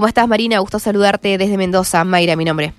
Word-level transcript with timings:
¿Cómo 0.00 0.08
estás, 0.08 0.26
Marina? 0.26 0.58
Gusto 0.60 0.78
saludarte 0.78 1.36
desde 1.36 1.58
Mendoza. 1.58 2.02
Mayra, 2.04 2.34
mi 2.34 2.46
nombre. 2.46 2.72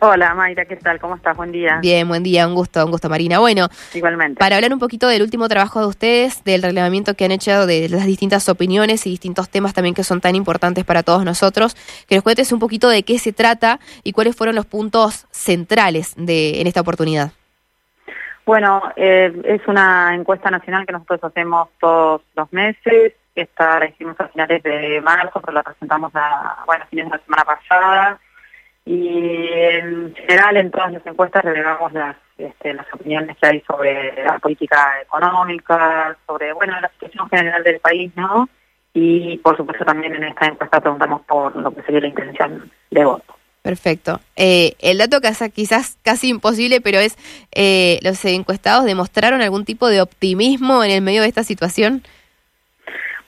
Hola 0.00 0.34
Mayra, 0.34 0.64
¿qué 0.64 0.74
tal? 0.74 0.98
¿Cómo 0.98 1.14
estás? 1.14 1.36
Buen 1.36 1.52
día. 1.52 1.78
Bien, 1.80 2.08
buen 2.08 2.24
día, 2.24 2.48
un 2.48 2.56
gusto, 2.56 2.84
un 2.84 2.90
gusto 2.90 3.08
Marina. 3.08 3.38
Bueno, 3.38 3.68
igualmente. 3.94 4.40
Para 4.40 4.56
hablar 4.56 4.72
un 4.72 4.80
poquito 4.80 5.06
del 5.06 5.22
último 5.22 5.46
trabajo 5.46 5.78
de 5.78 5.86
ustedes, 5.86 6.42
del 6.42 6.64
reglamento 6.64 7.14
que 7.14 7.26
han 7.26 7.30
hecho, 7.30 7.64
de 7.64 7.88
las 7.88 8.06
distintas 8.06 8.48
opiniones 8.48 9.06
y 9.06 9.10
distintos 9.10 9.50
temas 9.50 9.72
también 9.72 9.94
que 9.94 10.02
son 10.02 10.20
tan 10.20 10.34
importantes 10.34 10.84
para 10.84 11.04
todos 11.04 11.24
nosotros, 11.24 11.76
que 12.08 12.16
nos 12.16 12.24
cuentes 12.24 12.50
un 12.50 12.58
poquito 12.58 12.88
de 12.88 13.04
qué 13.04 13.20
se 13.20 13.32
trata 13.32 13.78
y 14.02 14.10
cuáles 14.10 14.34
fueron 14.34 14.56
los 14.56 14.66
puntos 14.66 15.28
centrales 15.30 16.14
de 16.16 16.60
en 16.60 16.66
esta 16.66 16.80
oportunidad. 16.80 17.30
Bueno, 18.44 18.82
eh, 18.96 19.32
es 19.44 19.60
una 19.68 20.16
encuesta 20.16 20.50
nacional 20.50 20.86
que 20.86 20.92
nosotros 20.92 21.22
hacemos 21.22 21.68
todos 21.78 22.22
los 22.34 22.52
meses. 22.52 23.12
Esta 23.34 23.78
la 23.78 23.86
hicimos 23.86 24.18
a 24.20 24.28
finales 24.28 24.62
de 24.62 25.00
marzo, 25.00 25.40
pero 25.40 25.52
la 25.52 25.62
presentamos 25.62 26.12
a, 26.14 26.62
bueno, 26.66 26.84
fines 26.90 27.06
de 27.06 27.16
la 27.16 27.24
semana 27.24 27.44
pasada 27.44 28.20
y 28.84 29.48
en 29.48 30.14
general 30.14 30.56
en 30.56 30.70
todas 30.70 30.92
las 30.92 31.06
encuestas 31.06 31.44
relevamos 31.44 31.92
las, 31.92 32.16
este, 32.36 32.74
las 32.74 32.86
opiniones 32.92 33.36
que 33.38 33.46
hay 33.46 33.60
sobre 33.60 34.24
la 34.24 34.38
política 34.38 35.00
económica, 35.02 36.16
sobre 36.26 36.52
bueno 36.52 36.80
la 36.80 36.90
situación 36.90 37.28
general 37.30 37.62
del 37.62 37.78
país, 37.78 38.10
¿no? 38.16 38.48
Y 38.92 39.38
por 39.38 39.56
supuesto 39.56 39.84
también 39.84 40.14
en 40.14 40.24
esta 40.24 40.46
encuesta 40.46 40.80
preguntamos 40.80 41.22
por 41.22 41.54
lo 41.56 41.70
que 41.72 41.82
sería 41.82 42.00
la 42.00 42.08
intención 42.08 42.70
de 42.90 43.04
voto. 43.04 43.36
Perfecto. 43.62 44.20
Eh, 44.34 44.74
el 44.80 44.98
dato 44.98 45.20
que 45.20 45.28
es 45.28 45.38
quizás 45.54 45.96
casi 46.02 46.28
imposible, 46.28 46.80
pero 46.80 46.98
es, 46.98 47.16
eh, 47.52 48.00
¿los 48.02 48.22
encuestados 48.24 48.84
demostraron 48.84 49.40
algún 49.40 49.64
tipo 49.64 49.86
de 49.86 50.02
optimismo 50.02 50.82
en 50.82 50.90
el 50.90 51.00
medio 51.00 51.22
de 51.22 51.28
esta 51.28 51.44
situación? 51.44 52.02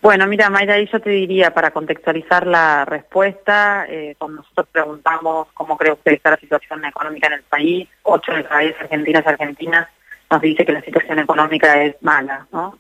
Bueno, 0.05 0.27
mira, 0.27 0.51
Mayra, 0.51 0.79
yo 0.83 1.01
te 1.01 1.09
diría, 1.09 1.55
para 1.55 1.71
contextualizar 1.71 2.47
la 2.47 2.85
respuesta, 2.85 3.87
eh, 3.89 4.15
cuando 4.19 4.43
nosotros 4.43 4.67
preguntamos 4.71 5.49
cómo 5.55 5.79
cree 5.79 5.95
usted 5.95 6.11
que 6.11 6.17
está 6.17 6.33
la 6.33 6.37
situación 6.37 6.85
económica 6.85 7.29
en 7.29 7.33
el 7.33 7.43
país, 7.45 7.89
ocho 8.03 8.33
de 8.33 8.45
cada 8.45 8.61
diez 8.61 8.79
argentinas 8.79 9.25
y 9.25 9.29
argentinas 9.31 9.89
nos 10.31 10.43
dice 10.43 10.67
que 10.67 10.73
la 10.73 10.83
situación 10.83 11.21
económica 11.21 11.83
es 11.83 11.97
mala, 12.03 12.47
¿no? 12.53 12.79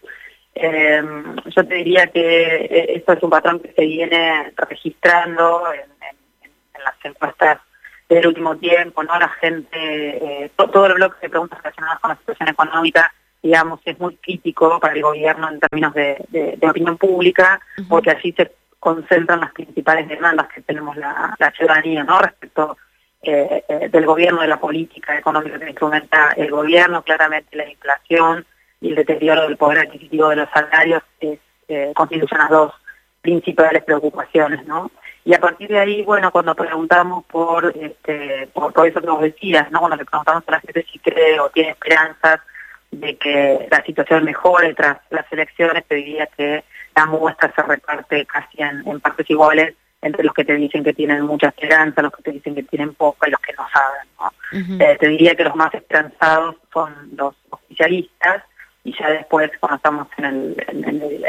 Em, 0.54 1.34
yo 1.46 1.66
te 1.66 1.76
diría 1.76 2.08
que 2.08 2.66
eh, 2.66 2.96
esto 2.96 3.14
es 3.14 3.22
un 3.22 3.30
patrón 3.30 3.58
que 3.60 3.72
se 3.72 3.86
viene 3.86 4.52
registrando 4.58 5.72
en, 5.72 5.88
las 6.84 6.94
encuestas 7.04 7.58
del 8.06 8.26
último 8.26 8.54
tiempo, 8.58 9.02
¿no? 9.02 9.18
La 9.18 9.30
gente, 9.30 9.78
eh, 9.78 10.50
todo 10.56 10.84
el 10.84 10.94
bloque 10.96 11.16
de 11.22 11.30
preguntas 11.30 11.58
relacionadas 11.62 12.00
con 12.00 12.10
la 12.10 12.16
situación 12.16 12.50
económica 12.50 13.10
digamos, 13.44 13.78
es 13.84 14.00
muy 14.00 14.16
crítico 14.16 14.80
para 14.80 14.94
el 14.94 15.02
gobierno 15.02 15.50
en 15.50 15.60
términos 15.60 15.92
de, 15.92 16.58
opinión 16.66 16.96
pública, 16.96 17.60
porque 17.90 18.10
allí 18.10 18.32
se 18.32 18.50
concentran 18.80 19.40
las 19.40 19.52
principales 19.52 20.08
demandas 20.08 20.48
que 20.48 20.62
tenemos 20.62 20.96
la, 20.96 21.36
ciudadanía, 21.54 22.04
¿no? 22.04 22.18
Respecto 22.20 22.78
eh, 23.20 23.62
eh, 23.68 23.88
del 23.90 24.06
gobierno, 24.06 24.40
de 24.40 24.48
la 24.48 24.58
política 24.58 25.18
económica 25.18 25.58
que 25.58 25.68
instrumenta 25.68 26.32
el 26.38 26.50
gobierno, 26.50 27.02
claramente 27.02 27.54
la 27.54 27.68
inflación 27.68 28.46
y 28.80 28.88
el 28.88 28.94
deterioro 28.94 29.42
del 29.42 29.58
poder 29.58 29.80
adquisitivo 29.80 30.30
de 30.30 30.36
los 30.36 30.48
salarios 30.48 31.02
es, 31.20 31.38
eh, 31.68 31.92
constituyen 31.94 32.38
las 32.38 32.48
dos 32.48 32.72
principales 33.20 33.84
preocupaciones, 33.84 34.66
¿no? 34.66 34.90
Y 35.26 35.34
a 35.34 35.38
partir 35.38 35.68
de 35.68 35.80
ahí, 35.80 36.02
bueno, 36.02 36.32
cuando 36.32 36.54
preguntamos 36.54 37.26
por, 37.26 37.76
este, 37.76 38.48
por, 38.54 38.72
por 38.72 38.88
eso 38.88 39.02
que 39.02 39.06
vos 39.06 39.20
decías, 39.20 39.70
¿no? 39.70 39.80
Cuando 39.80 39.98
le 39.98 40.06
preguntamos 40.06 40.44
a 40.46 40.52
la 40.52 40.60
gente 40.60 40.86
si 40.90 40.98
cree 40.98 41.38
o 41.40 41.50
tiene 41.50 41.72
esperanzas 41.72 42.40
de 43.00 43.16
que 43.16 43.66
la 43.70 43.82
situación 43.84 44.24
mejore 44.24 44.74
tras 44.74 44.98
las 45.10 45.30
elecciones, 45.32 45.84
te 45.86 45.96
diría 45.96 46.26
que 46.36 46.64
la 46.94 47.06
muestra 47.06 47.52
se 47.54 47.62
reparte 47.62 48.26
casi 48.26 48.62
en, 48.62 49.00
partes 49.00 49.28
iguales 49.28 49.74
entre 50.00 50.22
los 50.22 50.34
que 50.34 50.44
te 50.44 50.54
dicen 50.54 50.84
que 50.84 50.92
tienen 50.92 51.22
mucha 51.22 51.48
esperanza, 51.48 52.02
los 52.02 52.12
que 52.12 52.22
te 52.22 52.32
dicen 52.32 52.54
que 52.54 52.62
tienen 52.64 52.94
poca 52.94 53.26
y 53.26 53.30
los 53.30 53.40
que 53.40 53.54
no 53.54 53.66
saben. 53.72 54.80
Eh, 54.80 54.96
te 55.00 55.08
diría 55.08 55.34
que 55.34 55.44
los 55.44 55.56
más 55.56 55.72
esperanzados 55.74 56.56
son 56.72 56.94
los 57.16 57.34
oficialistas 57.50 58.44
y 58.84 58.94
ya 58.96 59.08
después 59.08 59.50
cuando 59.58 59.76
estamos 59.76 60.08
en, 60.18 60.54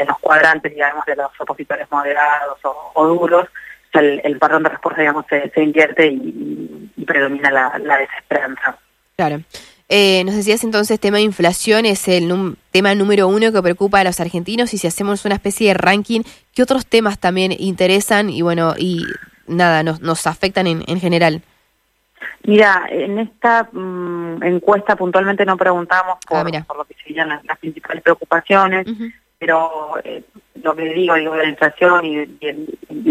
los 0.06 0.18
cuadrantes, 0.20 0.72
digamos, 0.74 1.04
de 1.06 1.16
los 1.16 1.30
opositores 1.38 1.90
moderados 1.90 2.58
o, 2.62 3.06
duros, 3.06 3.48
el, 3.94 4.20
el, 4.22 4.38
patrón 4.38 4.62
de 4.62 4.68
respuesta, 4.68 5.00
digamos, 5.00 5.24
se, 5.28 5.50
invierte 5.62 6.06
y, 6.06 7.04
predomina 7.06 7.50
la, 7.50 7.78
la 7.78 7.96
desesperanza. 7.96 8.78
Claro. 9.16 9.40
Eh, 9.88 10.24
nos 10.24 10.34
decías 10.34 10.64
entonces, 10.64 10.98
tema 10.98 11.18
de 11.18 11.22
inflación 11.22 11.86
es 11.86 12.08
el 12.08 12.56
tema 12.72 12.94
número 12.94 13.28
uno 13.28 13.52
que 13.52 13.62
preocupa 13.62 14.00
a 14.00 14.04
los 14.04 14.20
argentinos. 14.20 14.74
Y 14.74 14.78
si 14.78 14.86
hacemos 14.86 15.24
una 15.24 15.36
especie 15.36 15.68
de 15.68 15.74
ranking, 15.74 16.22
¿qué 16.54 16.62
otros 16.62 16.86
temas 16.86 17.18
también 17.18 17.52
interesan 17.56 18.30
y 18.30 18.42
bueno, 18.42 18.74
y 18.76 19.04
nada, 19.46 19.82
nos, 19.82 20.00
nos 20.00 20.26
afectan 20.26 20.66
en, 20.66 20.82
en 20.86 21.00
general? 21.00 21.42
Mira, 22.44 22.86
en 22.88 23.18
esta 23.18 23.68
mm, 23.72 24.42
encuesta 24.42 24.94
puntualmente 24.94 25.44
no 25.44 25.56
preguntamos 25.56 26.18
por, 26.26 26.38
ah, 26.38 26.64
por 26.66 26.76
lo 26.76 26.84
que 26.84 26.94
serían 26.94 27.28
las, 27.28 27.58
principales 27.58 28.02
preocupaciones, 28.04 28.86
pero 29.38 29.98
eh, 30.04 30.22
lo 30.62 30.74
que 30.76 30.82
digo, 30.94 31.14
digo, 31.14 31.34
de 31.34 31.42
la 31.42 31.48
inflación 31.48 32.04
y, 32.04 32.24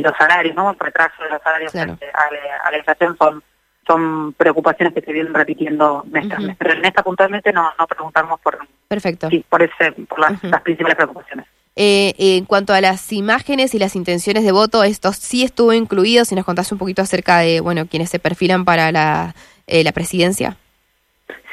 los 0.01 0.13
salarios, 0.17 0.55
¿no? 0.55 0.71
El 0.71 0.79
retraso 0.79 1.23
de 1.23 1.29
los 1.29 1.41
salarios 1.41 1.75
a, 1.75 2.71
la 2.71 2.77
inflación 2.77 3.17
son 3.17 3.43
son 3.85 4.33
preocupaciones 4.33 4.93
que 4.93 5.01
se 5.01 5.13
vienen 5.13 5.33
repitiendo 5.33 6.03
mes 6.11 6.27
tras 6.27 6.41
mes. 6.41 6.55
Pero 6.57 6.73
en 6.73 6.85
esta 6.85 7.03
puntualmente 7.03 7.51
no, 7.53 7.71
no 7.77 7.87
preguntamos 7.87 8.39
por, 8.41 8.57
Perfecto. 8.87 9.29
Sí, 9.29 9.43
por, 9.47 9.63
ese, 9.63 9.91
por 10.07 10.19
las, 10.19 10.39
principales 10.61 10.95
preocupaciones. 10.95 11.45
Eh, 11.75 12.13
en 12.17 12.45
cuanto 12.45 12.73
a 12.73 12.81
las 12.81 13.11
imágenes 13.11 13.75
y 13.75 13.79
las 13.79 13.95
intenciones 13.95 14.43
de 14.43 14.51
voto, 14.51 14.83
esto 14.83 15.11
sí 15.11 15.43
estuvo 15.43 15.73
incluido. 15.73 16.23
Si 16.25 16.35
nos 16.35 16.45
contás 16.45 16.71
un 16.71 16.77
poquito 16.77 17.01
acerca 17.01 17.39
de 17.39 17.59
bueno 17.59 17.85
quienes 17.87 18.09
se 18.09 18.19
perfilan 18.19 18.63
para 18.65 18.91
la, 18.91 19.35
eh, 19.67 19.83
la 19.83 19.91
presidencia. 19.91 20.57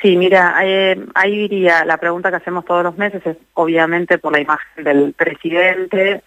Sí, 0.03 0.17
mira, 0.17 0.57
eh, 0.65 1.01
ahí 1.15 1.49
diría, 1.49 1.85
la 1.85 1.97
pregunta 1.97 2.31
que 2.31 2.37
hacemos 2.37 2.65
todos 2.65 2.83
los 2.83 2.99
meses 2.99 3.25
es 3.25 3.37
obviamente 3.55 4.19
por 4.19 4.33
la 4.33 4.41
imagen 4.41 4.85
del 4.85 5.13
presidente. 5.13 6.23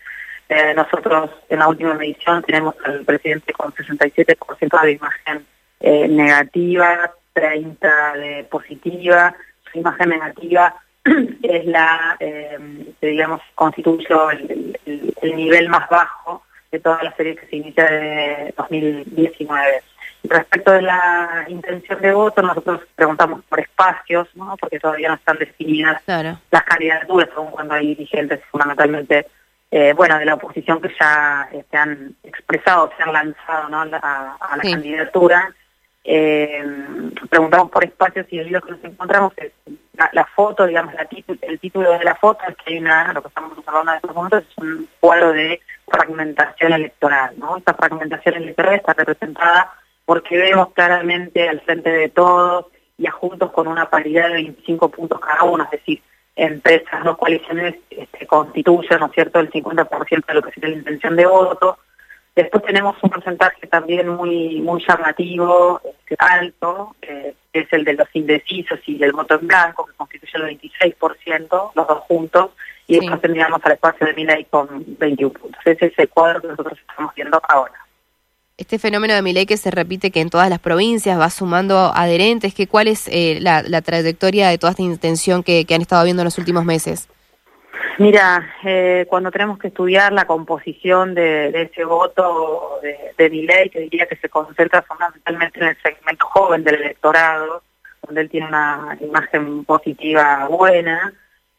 Eh, 0.48 0.74
nosotros 0.76 1.32
en 1.50 1.60
la 1.60 1.68
última 1.68 1.94
medición 1.94 2.42
tenemos 2.44 2.76
al 2.86 3.04
presidente 3.04 3.52
con 3.52 3.74
67% 3.74 4.82
de 4.82 4.92
imagen 4.92 5.45
eh, 5.86 6.08
negativa, 6.08 7.14
30 7.34 8.14
de 8.14 8.44
positiva, 8.46 9.36
su 9.72 9.78
imagen 9.78 10.10
negativa 10.10 10.74
es 11.44 11.66
la, 11.68 12.18
eh, 12.20 12.58
digamos, 13.00 13.40
constituye 13.54 14.08
el, 14.86 15.36
nivel 15.36 15.70
más 15.70 15.88
bajo 15.88 16.42
de 16.72 16.80
toda 16.80 17.04
la 17.04 17.16
serie 17.16 17.36
que 17.36 17.46
se 17.46 17.58
inicia 17.58 17.86
de 17.86 18.54
2019. 18.58 19.84
Respecto 20.24 20.72
de 20.72 20.82
la 20.82 21.46
intención 21.50 22.02
de 22.02 22.14
voto, 22.14 22.42
nosotros 22.42 22.82
preguntamos 22.96 23.44
por 23.48 23.60
espacios, 23.60 24.28
¿no? 24.34 24.58
porque 24.60 24.80
todavía 24.80 25.10
no 25.10 25.16
están 25.16 25.38
definidas 25.38 26.02
las 26.08 26.64
candidaturas, 26.64 27.30
aun 27.36 27.52
cuando 27.52 27.76
hay 27.76 27.90
dirigentes 27.90 28.42
fundamentalmente, 28.50 29.28
eh, 29.70 29.94
bueno, 29.94 30.18
de 30.18 30.26
la 30.26 30.34
oposición 30.34 30.82
que 30.82 30.90
ya 31.00 31.48
se 31.70 31.78
han 31.78 32.16
expresado, 32.24 32.92
se 32.98 33.04
han 33.04 33.14
lanzado 33.14 33.70
¿no? 33.70 33.82
a, 33.82 34.58
la 34.58 34.64
candidatura 34.64 35.54
eh, 36.08 36.64
preguntamos 37.30 37.72
por 37.72 37.84
espacios 37.84 38.28
y 38.30 38.44
lo 38.44 38.62
que 38.62 38.72
nos 38.72 38.84
encontramos 38.84 39.34
la, 40.14 40.26
foto, 40.26 40.68
digamos, 40.68 40.94
la 40.94 41.08
el 41.42 41.60
título 41.60 41.92
de 41.94 42.04
la 42.04 42.16
foto 42.16 42.42
es 42.48 42.56
que 42.58 42.74
hay 42.74 42.80
una, 42.80 43.12
lo 43.12 43.24
que 43.24 43.30
estamos 43.30 43.58
observando 43.58 43.92
en 43.92 43.98
estos 43.98 44.16
momentos 44.16 44.44
es 44.44 44.58
un 44.58 44.88
cuadro 45.00 45.34
de 45.34 45.62
fragmentación 45.88 46.74
electoral, 46.74 47.34
¿no? 47.38 47.58
Esta 47.58 47.74
fragmentación 47.74 48.36
electoral 48.36 48.76
está 48.76 48.94
representada 48.94 49.74
porque 50.06 50.38
vemos 50.38 50.74
claramente 50.74 51.50
al 51.50 51.62
frente 51.62 51.90
de 51.90 52.10
todos 52.10 52.68
y 52.98 53.08
a 53.08 53.12
juntos 53.12 53.52
con 53.52 53.68
una 53.68 53.90
paridad 53.90 54.28
de 54.28 54.36
25 54.36 54.90
puntos 54.90 55.20
cada 55.20 55.44
uno, 55.44 55.64
es 55.64 55.72
decir, 55.72 56.02
entre 56.36 56.76
esas 56.76 57.04
dos 57.04 57.18
coaliciones 57.18 57.76
este, 57.90 58.28
constituyen, 58.28 59.00
¿no 59.00 59.08
es 59.08 59.12
cierto?, 59.14 59.40
el 59.40 59.52
50% 59.52 60.26
de 60.28 60.34
lo 60.34 60.42
que 60.44 60.52
sería 60.52 60.70
la 60.70 60.76
intención 60.76 61.16
de 61.16 61.26
voto, 61.26 61.80
Después 62.36 62.64
tenemos 62.64 62.98
un 63.02 63.10
porcentaje 63.10 63.66
también 63.68 64.10
muy 64.10 64.60
muy 64.60 64.84
llamativo, 64.86 65.80
este, 65.86 66.16
alto, 66.20 66.94
que 67.00 67.34
es 67.54 67.72
el 67.72 67.86
de 67.86 67.94
los 67.94 68.10
indecisos 68.14 68.80
y 68.86 68.98
del 68.98 69.14
voto 69.14 69.40
en 69.40 69.48
blanco, 69.48 69.86
que 69.86 69.94
constituye 69.94 70.32
el 70.36 70.60
26%, 70.60 71.72
los 71.74 71.88
dos 71.88 72.00
juntos, 72.00 72.52
y 72.88 73.00
después 73.00 73.22
tendríamos 73.22 73.62
al 73.64 73.72
espacio 73.72 74.06
de 74.06 74.14
Miley 74.14 74.46
con 74.46 74.68
21 75.00 75.34
puntos. 75.34 75.62
Ese 75.64 75.86
es 75.86 75.94
el 75.98 76.10
cuadro 76.10 76.42
que 76.42 76.48
nosotros 76.50 76.78
estamos 76.78 77.16
viendo 77.16 77.42
ahora. 77.48 77.74
Este 78.58 78.80
fenómeno 78.80 79.14
de 79.14 79.22
Miley 79.22 79.46
que 79.46 79.58
se 79.58 79.72
repite 79.72 80.12
que 80.12 80.20
en 80.20 80.30
todas 80.30 80.50
las 80.50 80.60
provincias 80.60 81.18
va 81.18 81.30
sumando 81.30 81.94
adherentes, 81.96 82.54
que 82.54 82.68
¿cuál 82.68 82.90
es 82.90 83.08
eh, 83.08 83.40
la, 83.40 83.82
trayectoria 83.82 84.50
de 84.50 84.58
toda 84.58 84.72
esta 84.72 84.84
intención 84.84 85.42
que 85.42 85.66
han 85.70 85.82
estado 85.82 86.04
viendo 86.04 86.22
en 86.22 86.26
los 86.26 86.38
últimos 86.38 86.66
meses? 86.66 87.08
Mira, 87.98 88.56
eh, 88.64 89.06
cuando 89.08 89.32
tenemos 89.32 89.58
que 89.58 89.70
estudiar 89.70 90.12
la 90.12 90.26
composición 90.26 91.14
de, 91.14 91.48
ese 91.62 91.86
voto 91.86 92.80
de, 92.82 93.14
de 93.18 93.30
ley, 93.30 93.70
que 93.70 93.82
diría 93.82 94.06
que 94.06 94.18
se 94.18 94.30
concentra 94.30 94.82
fundamentalmente 94.82 95.60
en 95.60 95.68
el 95.68 95.78
segmento 95.82 96.26
joven 96.26 96.64
del 96.64 96.76
electorado, 96.76 97.64
donde 98.06 98.22
él 98.22 98.30
tiene 98.30 98.48
una 98.48 98.98
imagen 99.00 99.64
positiva 99.66 100.48
buena. 100.50 101.14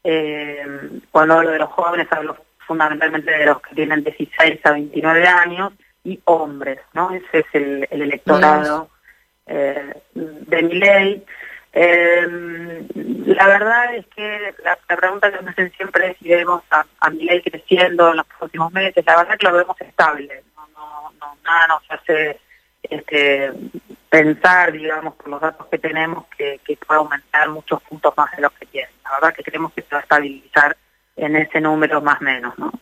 Eh, 0.04 0.66
cuando 1.10 1.34
hablo 1.34 1.50
de 1.50 1.58
los 1.58 1.70
jóvenes 1.70 2.06
hablo 2.10 2.36
fundamentalmente 2.58 3.30
de 3.30 3.46
los 3.46 3.60
que 3.62 3.74
tienen 3.74 4.04
16 4.04 4.60
a 4.64 4.72
29 4.72 5.26
años, 5.26 5.72
y 6.06 6.20
hombres, 6.24 6.78
¿no? 6.94 7.10
Ese 7.10 7.40
es 7.40 7.46
el, 7.52 7.86
electorado 7.90 8.88
eh, 9.46 9.92
de 10.14 10.62
mi 10.62 10.74
ley. 10.74 11.24
Eh, 11.72 12.86
la 13.26 13.46
verdad 13.48 13.94
es 13.94 14.06
que 14.06 14.54
la, 14.64 14.76
pregunta 14.96 15.30
que 15.30 15.42
me 15.42 15.50
hacen 15.50 15.72
siempre 15.72 16.10
es 16.10 16.16
si 16.18 16.28
vemos 16.28 16.62
a, 16.70 16.86
a 17.00 17.10
mi 17.10 17.24
ley 17.24 17.42
creciendo 17.42 18.10
en 18.10 18.16
los 18.16 18.26
próximos 18.26 18.72
meses. 18.72 19.04
La 19.06 19.16
verdad 19.16 19.34
es 19.34 19.38
que 19.38 19.46
lo 19.46 19.56
vemos 19.56 19.80
estable. 19.80 20.42
No, 20.74 21.12
nada 21.44 21.66
nos 21.68 21.82
hace 21.88 22.38
este, 22.82 23.52
pensar, 24.08 24.72
digamos, 24.72 25.14
por 25.14 25.28
los 25.28 25.40
datos 25.40 25.66
que 25.66 25.78
tenemos, 25.78 26.24
que, 26.36 26.60
que 26.64 26.76
puede 26.76 26.98
aumentar 26.98 27.48
muchos 27.50 27.82
puntos 27.82 28.14
más 28.16 28.30
de 28.36 28.42
los 28.42 28.52
que 28.52 28.66
tiene. 28.66 28.88
La 29.04 29.12
verdad 29.12 29.34
que 29.34 29.42
creemos 29.42 29.72
que 29.72 29.82
se 29.82 29.88
va 29.92 29.98
a 29.98 30.02
estabilizar 30.02 30.76
en 31.16 31.36
ese 31.36 31.60
número 31.60 32.00
más 32.00 32.20
o 32.20 32.24
menos, 32.24 32.58
¿no? 32.58 32.72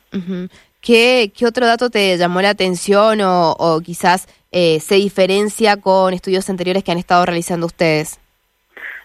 ¿Qué, 0.81 1.33
¿Qué, 1.37 1.47
otro 1.47 1.67
dato 1.67 1.89
te 1.91 2.17
llamó 2.17 2.43
la 2.43 2.51
atención 2.51 3.21
o, 3.21 3.53
o 3.53 3.81
quizás 3.81 4.29
eh, 4.53 4.81
se 4.81 4.97
diferencia 4.97 5.77
con 5.79 6.15
estudios 6.15 6.49
anteriores 6.51 6.85
que 6.85 6.93
han 6.93 6.99
estado 6.99 7.25
realizando 7.25 7.67
ustedes? 7.67 8.21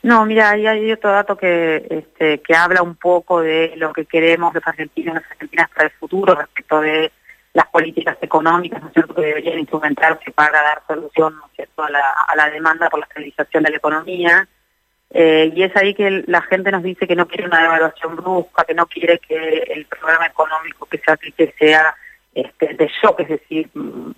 No, 0.02 0.26
mira, 0.26 0.52
ahí 0.52 0.66
hay 0.66 0.92
otro 0.92 1.12
dato 1.12 1.36
que, 1.36 1.86
este, 1.90 2.40
que 2.40 2.56
habla 2.56 2.82
un 2.82 2.96
poco 2.96 3.42
de 3.42 3.74
lo 3.76 3.92
que 3.92 4.06
queremos 4.06 4.54
los 4.54 4.66
argentinos 4.66 5.16
y 5.16 5.20
las 5.20 5.32
argentinas 5.32 5.70
para 5.70 5.86
el 5.88 5.92
futuro 5.92 6.36
respecto 6.36 6.80
de 6.80 7.12
las 7.54 7.68
políticas 7.68 8.18
económicas, 8.22 8.82
¿no 8.82 8.88
es 8.88 8.94
cierto?, 8.94 9.16
que 9.16 9.22
deberían 9.22 9.60
instrumentarse 9.60 10.32
para 10.32 10.62
dar 10.62 10.82
solución, 10.88 11.36
¿no 11.36 11.50
cierto?, 11.56 11.84
a 11.84 11.90
la, 11.90 12.14
a 12.28 12.36
la 12.36 12.50
demanda 12.50 12.90
por 12.90 13.00
la 13.00 13.08
estabilización 13.08 13.64
de 13.64 13.72
la 13.72 13.78
economía. 13.78 14.48
Eh, 15.12 15.52
y 15.56 15.64
es 15.64 15.76
ahí 15.76 15.94
que 15.96 16.24
la 16.28 16.42
gente 16.44 16.72
nos 16.72 16.84
dice 16.84 17.08
que 17.08 17.16
no 17.16 17.28
quiere 17.28 17.48
una 17.48 17.62
devaluación 17.62 18.16
brusca, 18.16 18.64
que 18.64 18.76
no 18.76 18.86
quiere 18.86 19.20
que 19.20 19.64
el 19.68 19.86
programa 19.86 20.28
económico 20.28 20.86
que 20.86 21.00
se 21.00 21.12
aplique 21.12 21.54
sea 21.58 21.96
este, 22.34 22.76
de 22.76 22.92
shock, 23.02 23.20
es 23.22 23.30
decir, 23.30 23.70
mm, 23.74 24.12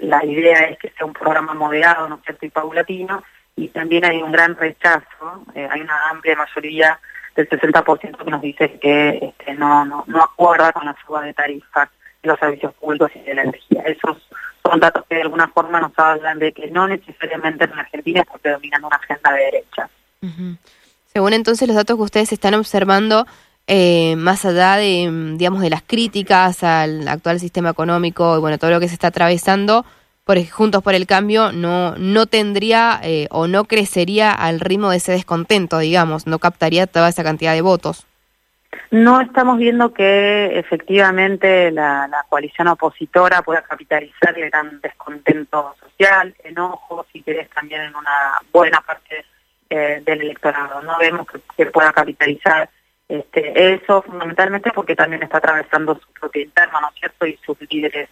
la 0.00 0.24
idea 0.24 0.64
es 0.64 0.78
que 0.78 0.90
sea 0.90 1.06
un 1.06 1.14
programa 1.14 1.54
moderado, 1.54 2.08
¿no 2.08 2.16
es 2.16 2.22
cierto?, 2.22 2.46
y 2.46 2.50
paulatino, 2.50 3.24
y 3.58 3.68
también 3.68 4.04
hay 4.04 4.22
un 4.22 4.30
gran 4.30 4.56
rechazo, 4.56 5.44
eh, 5.54 5.68
hay 5.70 5.80
una 5.80 6.10
amplia 6.10 6.36
mayoría 6.36 6.98
del 7.34 7.48
60% 7.48 8.24
que 8.24 8.30
nos 8.30 8.40
dice 8.40 8.78
que 8.80 9.18
este, 9.20 9.54
no, 9.54 9.84
no, 9.84 10.04
no 10.06 10.22
acuerda 10.22 10.72
con 10.72 10.86
la 10.86 10.96
suba 11.04 11.22
de 11.22 11.34
tarifas 11.34 11.88
de 12.22 12.28
los 12.28 12.38
servicios 12.38 12.72
públicos 12.74 13.10
y 13.14 13.20
de 13.20 13.34
la 13.34 13.42
energía. 13.42 13.82
Esos 13.82 14.16
son 14.62 14.80
datos 14.80 15.04
que 15.08 15.16
de 15.16 15.22
alguna 15.22 15.48
forma 15.48 15.80
nos 15.80 15.92
hablan 15.96 16.38
de 16.38 16.52
que 16.52 16.70
no 16.70 16.86
necesariamente 16.86 17.64
en 17.64 17.78
Argentina 17.78 18.20
está 18.20 18.38
predominando 18.38 18.86
una 18.86 18.96
agenda 18.96 19.32
de 19.32 19.44
derecha. 19.44 19.88
Según 21.12 21.32
entonces 21.32 21.66
los 21.66 21.76
datos 21.76 21.96
que 21.96 22.02
ustedes 22.02 22.32
están 22.32 22.54
observando, 22.54 23.26
eh, 23.66 24.16
más 24.16 24.44
allá 24.44 24.76
de, 24.76 25.34
digamos, 25.36 25.62
de 25.62 25.70
las 25.70 25.82
críticas 25.82 26.62
al 26.62 27.06
actual 27.08 27.40
sistema 27.40 27.70
económico 27.70 28.36
y 28.36 28.40
bueno, 28.40 28.58
todo 28.58 28.70
lo 28.70 28.80
que 28.80 28.88
se 28.88 28.94
está 28.94 29.08
atravesando, 29.08 29.84
por, 30.28 30.46
Juntos 30.46 30.82
por 30.82 30.94
el 30.94 31.06
Cambio 31.06 31.52
no, 31.52 31.94
no 31.96 32.26
tendría 32.26 33.00
eh, 33.02 33.28
o 33.30 33.48
no 33.48 33.64
crecería 33.64 34.30
al 34.30 34.60
ritmo 34.60 34.90
de 34.90 34.98
ese 34.98 35.12
descontento, 35.12 35.78
digamos, 35.78 36.26
no 36.26 36.38
captaría 36.38 36.86
toda 36.86 37.08
esa 37.08 37.24
cantidad 37.24 37.54
de 37.54 37.62
votos. 37.62 38.06
No 38.90 39.22
estamos 39.22 39.56
viendo 39.56 39.94
que 39.94 40.58
efectivamente 40.58 41.70
la, 41.70 42.10
coalición 42.28 42.68
opositora 42.68 43.40
pueda 43.40 43.62
capitalizar 43.62 44.38
el 44.38 44.50
gran 44.50 44.82
descontento 44.82 45.74
social, 45.80 46.34
enojo, 46.44 47.06
si 47.10 47.22
querés, 47.22 47.48
también 47.48 47.80
en 47.80 47.96
una 47.96 48.34
buena 48.52 48.82
parte 48.82 49.24
eh, 49.70 50.02
del 50.04 50.20
electorado. 50.20 50.82
No 50.82 50.98
vemos 50.98 51.26
que, 51.56 51.64
pueda 51.66 51.90
capitalizar 51.90 52.68
este, 53.08 53.72
eso 53.72 54.02
fundamentalmente 54.02 54.72
porque 54.74 54.94
también 54.94 55.22
está 55.22 55.38
atravesando 55.38 55.94
su 55.94 56.12
propio 56.12 56.42
interno, 56.42 56.82
¿no 56.82 56.88
es 56.88 56.94
cierto? 56.96 57.26
Y 57.26 57.38
sus 57.46 57.56
líderes 57.70 58.10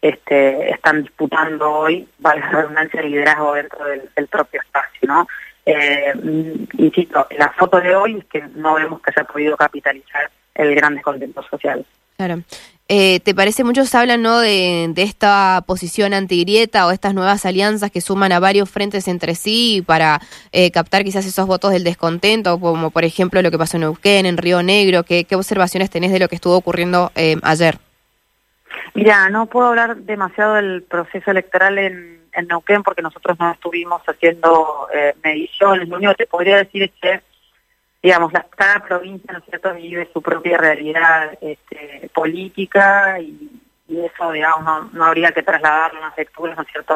este, 0.00 0.70
están 0.70 1.02
disputando 1.02 1.70
hoy, 1.70 2.08
vale 2.18 2.40
la 2.40 2.50
redundancia, 2.50 3.02
liderazgo 3.02 3.54
dentro 3.54 3.84
del, 3.84 4.28
propio 4.28 4.60
espacio, 4.60 5.08
¿no? 5.08 5.26
Eh, 5.66 6.12
insisto, 6.78 7.26
la 7.38 7.50
foto 7.50 7.80
de 7.80 7.94
hoy 7.94 8.18
es 8.18 8.24
que 8.26 8.42
no 8.54 8.74
vemos 8.74 9.02
que 9.02 9.12
se 9.12 9.20
ha 9.20 9.24
podido 9.24 9.56
capitalizar 9.56 10.30
el 10.54 10.74
gran 10.74 10.94
descontento 10.94 11.42
social. 11.42 11.84
Claro. 12.16 12.42
Eh, 12.92 13.20
¿Te 13.20 13.36
parece, 13.36 13.62
muchos 13.62 13.94
hablan 13.94 14.20
¿no? 14.20 14.40
de, 14.40 14.92
esta 14.96 15.62
posición 15.64 16.12
antigrieta 16.12 16.86
o 16.86 16.90
estas 16.90 17.14
nuevas 17.14 17.46
alianzas 17.46 17.92
que 17.92 18.00
suman 18.00 18.32
a 18.32 18.40
varios 18.40 18.68
frentes 18.68 19.06
entre 19.06 19.36
sí 19.36 19.84
para 19.86 20.20
eh, 20.50 20.72
captar 20.72 21.04
quizás 21.04 21.24
esos 21.24 21.46
votos 21.46 21.70
del 21.70 21.84
descontento, 21.84 22.58
como 22.58 22.90
por 22.90 23.04
ejemplo 23.04 23.40
lo 23.42 23.50
que 23.52 23.58
pasó 23.58 23.76
en 23.76 23.82
Neuquén, 23.82 24.26
en 24.26 24.38
Río 24.38 24.62
Negro? 24.64 25.04
¿Qué, 25.04 25.24
qué 25.24 25.36
observaciones 25.36 25.88
tenés 25.88 26.10
de 26.10 26.18
lo 26.18 26.28
que 26.28 26.34
estuvo 26.34 26.56
ocurriendo 26.56 27.12
eh, 27.14 27.36
ayer? 27.42 27.78
Mira, 28.94 29.28
no 29.30 29.46
puedo 29.46 29.68
hablar 29.68 29.96
demasiado 29.96 30.54
del 30.54 30.82
proceso 30.82 31.30
electoral 31.30 31.78
en, 31.78 32.20
en 32.32 32.46
Neuquén 32.48 32.82
porque 32.82 33.02
nosotros 33.02 33.38
no 33.38 33.52
estuvimos 33.52 34.02
haciendo 34.06 34.88
mediciones. 35.22 35.88
Lo 35.88 35.96
único 35.96 36.12
que 36.12 36.24
te 36.24 36.30
podría 36.30 36.56
decir 36.56 36.82
es 36.82 36.90
que 37.00 37.22
digamos, 38.02 38.32
cada 38.56 38.80
provincia, 38.80 39.32
¿no 39.32 39.40
es 39.40 39.44
cierto?, 39.44 39.74
vive 39.74 40.08
su 40.12 40.22
propia 40.22 40.56
realidad 40.56 41.36
este, 41.40 42.10
política 42.14 43.20
y, 43.20 43.60
eso, 43.88 44.30
digamos, 44.30 44.92
no, 44.92 45.04
habría 45.04 45.32
que 45.32 45.42
trasladarlo 45.42 45.98
a 45.98 46.02
unas 46.06 46.16
lecturas, 46.16 46.56
¿no 46.56 46.62
es 46.62 46.68
cierto?, 46.70 46.94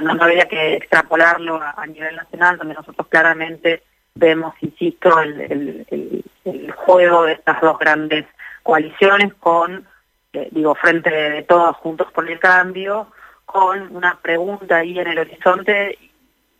no, 0.00 0.22
habría 0.22 0.46
que 0.46 0.74
extrapolarlo 0.74 1.60
a, 1.62 1.86
nivel 1.86 2.16
nacional, 2.16 2.56
donde 2.56 2.74
nosotros 2.74 3.06
claramente 3.08 3.82
vemos, 4.14 4.54
insisto, 4.60 5.20
el, 5.20 6.24
juego 6.76 7.24
de 7.24 7.32
estas 7.34 7.60
dos 7.60 7.78
grandes 7.78 8.24
coaliciones 8.62 9.34
con, 9.34 9.86
eh, 10.42 10.48
digo, 10.50 10.74
frente 10.74 11.10
de 11.10 11.42
todos 11.42 11.76
juntos 11.76 12.10
por 12.12 12.30
el 12.30 12.38
cambio, 12.38 13.08
con 13.44 13.94
una 13.96 14.18
pregunta 14.20 14.76
ahí 14.76 14.98
en 14.98 15.08
el 15.08 15.18
horizonte 15.18 15.98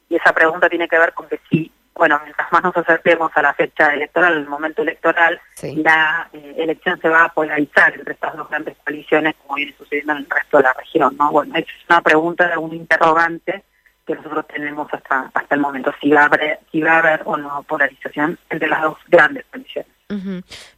y 0.09 0.17
esa 0.17 0.33
pregunta 0.33 0.69
tiene 0.69 0.89
que 0.89 0.99
ver 0.99 1.13
con 1.13 1.29
que 1.29 1.41
si 1.51 1.71
bueno, 1.99 2.21
mientras 2.23 2.51
más 2.53 2.63
nos 2.63 2.77
acerquemos 2.77 3.33
a 3.35 3.43
la 3.43 3.53
fecha 3.55 3.93
electoral, 3.93 4.35
al 4.35 4.47
momento 4.47 4.83
electoral, 4.83 5.41
la 5.63 6.29
eh, 6.33 6.55
elección 6.57 6.99
se 7.01 7.09
va 7.09 7.25
a 7.25 7.35
polarizar 7.35 7.93
entre 7.93 8.15
estas 8.15 8.37
dos 8.37 8.49
grandes 8.49 8.77
coaliciones, 8.85 9.35
como 9.43 9.57
viene 9.57 9.75
sucediendo 9.77 10.13
en 10.13 10.19
el 10.19 10.31
resto 10.31 10.59
de 10.59 10.63
la 10.63 10.73
región, 10.75 11.17
¿no? 11.19 11.33
Bueno, 11.33 11.57
es 11.57 11.67
una 11.91 12.01
pregunta, 12.01 12.57
un 12.57 12.73
interrogante 12.73 13.65
que 14.07 14.15
nosotros 14.15 14.47
tenemos 14.47 14.89
hasta 14.95 15.29
hasta 15.35 15.55
el 15.57 15.61
momento, 15.61 15.93
si 16.01 16.11
va 16.11 16.23
a 16.23 16.27
haber, 16.27 16.61
si 16.71 16.81
va 16.81 16.93
a 16.93 16.99
haber 16.99 17.23
o 17.25 17.37
no 17.37 17.65
polarización 17.65 18.39
entre 18.49 18.69
las 18.69 18.83
dos 18.83 18.99
grandes 19.09 19.45
coaliciones. 19.51 19.98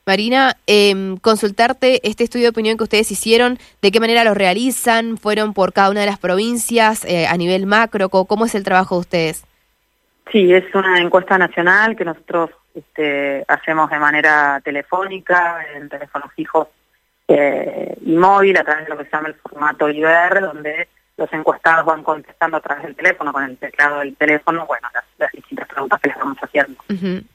Marina, 0.06 0.56
eh, 0.66 1.16
consultarte 1.22 2.00
este 2.08 2.24
estudio 2.24 2.46
de 2.46 2.50
opinión 2.50 2.76
que 2.76 2.84
ustedes 2.84 3.10
hicieron, 3.12 3.58
¿de 3.80 3.90
qué 3.92 4.00
manera 4.00 4.24
lo 4.24 4.34
realizan? 4.34 5.18
¿Fueron 5.18 5.54
por 5.54 5.72
cada 5.72 5.90
una 5.90 6.00
de 6.00 6.06
las 6.06 6.18
provincias 6.18 7.04
eh, 7.04 7.26
a 7.26 7.36
nivel 7.36 7.66
macro? 7.66 8.08
¿Cómo 8.08 8.44
es 8.44 8.54
el 8.54 8.64
trabajo 8.64 8.96
de 8.96 9.00
ustedes? 9.00 9.44
Sí, 10.32 10.52
es 10.52 10.64
una 10.74 11.00
encuesta 11.00 11.38
nacional 11.38 11.96
que 11.96 12.04
nosotros 12.04 12.50
este, 12.74 13.44
hacemos 13.48 13.90
de 13.90 13.98
manera 13.98 14.60
telefónica, 14.64 15.64
en 15.74 15.88
teléfonos 15.88 16.32
fijos 16.34 16.68
eh, 17.26 17.96
y 18.04 18.12
móvil, 18.16 18.56
a 18.56 18.64
través 18.64 18.84
de 18.84 18.90
lo 18.90 18.98
que 18.98 19.04
se 19.04 19.10
llama 19.10 19.28
el 19.28 19.34
formato 19.34 19.88
IBR, 19.88 20.40
donde 20.40 20.88
los 21.20 21.32
encuestados 21.34 21.84
van 21.84 22.02
contestando 22.02 22.56
a 22.56 22.60
través 22.60 22.84
del 22.84 22.96
teléfono, 22.96 23.30
con 23.32 23.44
el 23.44 23.56
teclado 23.58 24.00
del 24.00 24.16
teléfono, 24.16 24.66
bueno, 24.66 24.88
las, 25.18 25.30
distintas 25.32 25.68
preguntas 25.68 26.00
que 26.00 26.08
les 26.08 26.18
vamos 26.18 26.38
haciendo. 26.38 26.82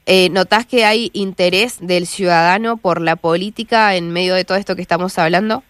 Eh, 0.06 0.28
¿Notás 0.30 0.66
que 0.66 0.84
hay 0.84 1.10
interés 1.14 1.78
del 1.80 2.06
ciudadano 2.06 2.76
por 2.78 3.00
la 3.00 3.14
política 3.14 3.94
en 3.94 4.12
medio 4.12 4.34
de 4.34 4.44
todo 4.44 4.58
esto 4.58 4.74
que 4.74 4.82
estamos 4.82 5.16
hablando? 5.18 5.62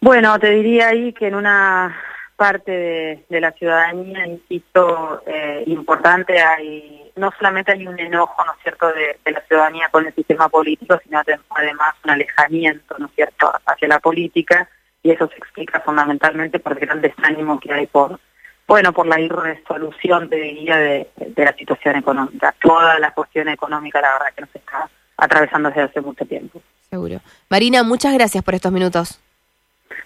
Bueno, 0.00 0.38
te 0.38 0.50
diría 0.50 0.88
ahí 0.88 1.14
que 1.14 1.28
en 1.28 1.36
una 1.36 1.96
parte 2.36 3.24
de, 3.28 3.40
la 3.40 3.50
ciudadanía, 3.52 4.26
insisto, 4.26 5.22
eh, 5.26 5.64
importante, 5.66 6.38
hay 6.40 7.10
no 7.16 7.32
solamente 7.36 7.72
hay 7.72 7.86
un 7.86 7.98
enojo, 7.98 8.44
¿no 8.44 8.52
es 8.52 8.58
cierto?, 8.62 8.92
de, 8.92 9.18
la 9.32 9.40
ciudadanía 9.40 9.88
con 9.90 10.06
el 10.06 10.14
sistema 10.14 10.48
político, 10.48 11.00
sino 11.02 11.20
además 11.50 11.94
un 12.04 12.10
alejamiento, 12.10 12.94
¿no 12.98 13.06
es 13.06 13.12
cierto?, 13.14 13.52
hacia 13.66 13.88
la 13.88 13.98
política, 13.98 14.68
y 15.08 15.12
eso 15.12 15.26
se 15.28 15.36
explica 15.36 15.80
fundamentalmente 15.80 16.58
por 16.58 16.72
el 16.72 16.80
gran 16.80 17.00
desánimo 17.00 17.58
que 17.58 17.72
hay 17.72 17.86
por, 17.86 18.20
bueno, 18.66 18.92
por 18.92 19.06
la 19.06 19.18
irresolución, 19.18 20.28
te 20.28 20.36
diría, 20.36 20.76
de, 20.76 21.08
de 21.16 21.44
la 21.44 21.54
situación 21.54 21.96
económica. 21.96 22.54
Toda 22.60 22.98
la 22.98 23.12
cuestión 23.12 23.48
económica, 23.48 24.02
la 24.02 24.12
verdad, 24.12 24.26
que 24.34 24.42
nos 24.42 24.54
está 24.54 24.90
atravesando 25.16 25.70
desde 25.70 25.84
hace 25.84 26.00
mucho 26.02 26.26
tiempo. 26.26 26.60
Seguro. 26.90 27.20
Marina, 27.48 27.82
muchas 27.84 28.12
gracias 28.12 28.44
por 28.44 28.54
estos 28.54 28.70
minutos. 28.70 29.18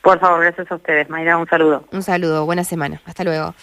Por 0.03 0.21
favor, 0.21 0.41
gracias 0.41 0.71
a 0.71 0.77
ustedes. 0.77 1.09
Mayra, 1.09 1.37
un 1.37 1.49
saludo. 1.49 1.85
Un 1.91 2.03
saludo, 2.03 2.45
buena 2.45 2.63
semana. 2.63 3.01
Hasta 3.05 3.25
luego. 3.25 3.55